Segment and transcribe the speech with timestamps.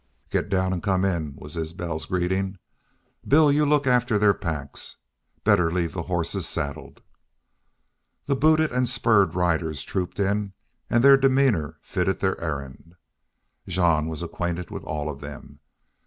[0.31, 2.57] "Get down an' come in," was Isbel's greeting.
[3.27, 4.97] "Bill you look after their packs.
[5.43, 7.03] Better leave the hosses saddled."
[8.25, 10.53] The booted and spurred riders trooped in,
[10.89, 12.95] and their demeanor fitted their errand.
[13.67, 15.59] Jean was acquainted with all of them.